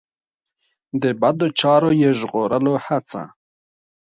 د 1.01 1.03
بدو 1.21 1.47
چارو 1.59 1.91
یې 2.01 2.11
ژغورلو 2.19 2.73
هڅه. 2.85 3.23